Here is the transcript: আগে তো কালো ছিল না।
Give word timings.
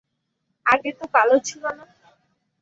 আগে 0.65 0.91
তো 0.99 1.05
কালো 1.13 1.37
ছিল 1.39 1.63
না। 1.77 1.85